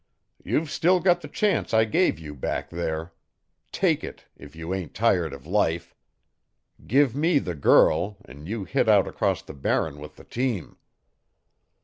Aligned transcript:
You've 0.43 0.71
still 0.71 0.99
got 0.99 1.21
the 1.21 1.27
chance 1.27 1.75
I 1.75 1.85
gave 1.85 2.17
you 2.17 2.33
back 2.33 2.71
there. 2.71 3.13
Take 3.71 4.03
it 4.03 4.25
if 4.35 4.55
you 4.55 4.73
ain't 4.73 4.95
tired 4.95 5.31
of 5.31 5.45
life. 5.45 5.93
Give 6.87 7.15
me 7.15 7.37
the 7.37 7.53
girl 7.53 8.17
an' 8.25 8.47
you 8.47 8.63
hit 8.63 8.89
out 8.89 9.07
across 9.07 9.43
the 9.43 9.53
Barren 9.53 9.99
with 9.99 10.15
the 10.15 10.23
team." 10.23 10.77